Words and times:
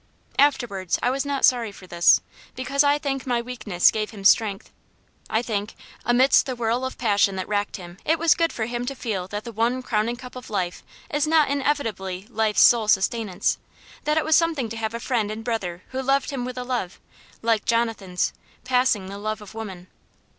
Afterwards 0.39 0.97
I 1.03 1.11
was 1.11 1.27
not 1.27 1.45
sorry 1.45 1.71
for 1.71 1.85
this, 1.85 2.21
because 2.55 2.83
I 2.83 2.97
think 2.97 3.27
my 3.27 3.39
weakness 3.39 3.91
gave 3.91 4.09
him 4.09 4.23
strength. 4.23 4.71
I 5.29 5.43
think, 5.43 5.75
amidst 6.03 6.47
the 6.47 6.55
whirl 6.55 6.85
of 6.85 6.97
passion 6.97 7.35
that 7.35 7.47
racked 7.47 7.77
him 7.77 7.97
it 8.03 8.17
was 8.17 8.33
good 8.33 8.51
for 8.51 8.65
him 8.65 8.87
to 8.87 8.95
feel 8.95 9.27
that 9.27 9.43
the 9.43 9.51
one 9.51 9.83
crowning 9.83 10.15
cup 10.15 10.35
of 10.35 10.49
life 10.49 10.81
is 11.11 11.27
not 11.27 11.49
inevitably 11.51 12.25
life's 12.31 12.61
sole 12.61 12.87
sustenance; 12.87 13.59
that 14.05 14.17
it 14.17 14.25
was 14.25 14.35
something 14.35 14.69
to 14.69 14.77
have 14.77 14.95
a 14.95 14.99
friend 14.99 15.29
and 15.29 15.43
brother 15.43 15.83
who 15.89 16.01
loved 16.01 16.31
him 16.31 16.45
with 16.45 16.57
a 16.57 16.63
love 16.63 16.99
like 17.43 17.63
Jonathan's 17.65 18.33
"passing 18.63 19.05
the 19.05 19.19
love 19.19 19.39
of 19.39 19.53
women." 19.53 19.85